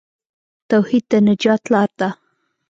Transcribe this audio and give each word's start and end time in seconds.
توحید 0.69 1.03
د 1.11 1.13
نجات 1.27 1.61
لار 1.71 1.89
ده. 1.99 2.09